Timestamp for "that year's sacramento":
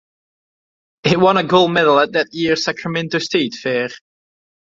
2.13-3.19